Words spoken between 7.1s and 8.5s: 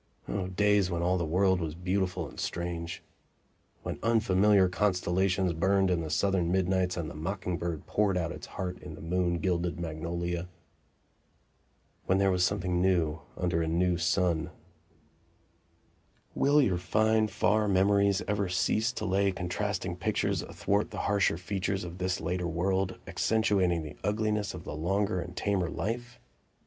mocking bird poured out his